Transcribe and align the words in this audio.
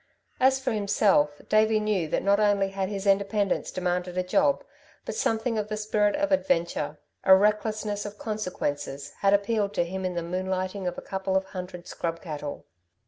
As 0.39 0.59
for 0.59 0.71
himself, 0.71 1.39
Davey 1.47 1.79
knew 1.79 2.07
that 2.07 2.23
not 2.23 2.39
only 2.39 2.69
had 2.69 2.89
his 2.89 3.05
independence 3.05 3.69
demanded 3.69 4.17
a 4.17 4.23
job, 4.23 4.63
but 5.05 5.13
something 5.13 5.59
of 5.59 5.67
the 5.67 5.77
spirit 5.77 6.15
of 6.15 6.31
adventure, 6.31 6.97
a 7.23 7.35
recklessness 7.35 8.03
of 8.03 8.17
consequences, 8.17 9.11
had 9.19 9.35
appealed 9.35 9.75
to 9.75 9.85
him 9.85 10.03
in 10.03 10.15
the 10.15 10.23
moonlighting 10.23 10.87
of 10.87 10.97
a 10.97 11.03
couple 11.03 11.37
of 11.37 11.43
hundred 11.45 11.85
scrub 11.85 12.19
cattle. 12.19 12.65